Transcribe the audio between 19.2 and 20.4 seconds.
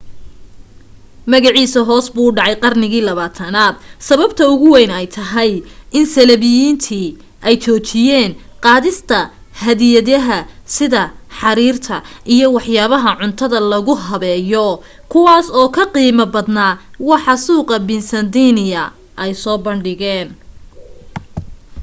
ay soo bandhigeen